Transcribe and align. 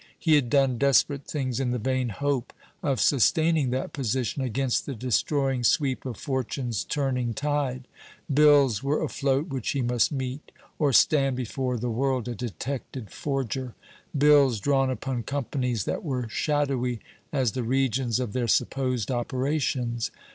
He 0.17 0.33
had 0.33 0.49
done 0.49 0.79
desperate 0.79 1.25
things 1.27 1.59
in 1.59 1.69
the 1.69 1.77
vain 1.77 2.09
hope 2.09 2.53
of 2.81 2.99
sustaining 2.99 3.69
that 3.69 3.93
position 3.93 4.41
against 4.41 4.87
the 4.87 4.95
destroying 4.95 5.63
sweep 5.63 6.07
of 6.07 6.17
Fortune's 6.17 6.83
turning 6.83 7.35
tide. 7.35 7.87
Bills 8.33 8.81
were 8.81 9.03
afloat 9.03 9.49
which 9.49 9.69
he 9.73 9.83
must 9.83 10.11
meet, 10.11 10.51
or 10.79 10.91
stand 10.91 11.35
before 11.35 11.77
the 11.77 11.91
world 11.91 12.27
a 12.27 12.33
detected 12.33 13.11
forger, 13.11 13.75
bills 14.17 14.59
drawn 14.59 14.89
upon 14.89 15.21
companies 15.21 15.83
that 15.85 16.03
were 16.03 16.27
shadowy 16.29 16.99
as 17.31 17.51
the 17.51 17.61
regions 17.61 18.19
of 18.19 18.33
their 18.33 18.47
supposed 18.47 19.11
operations. 19.11 20.09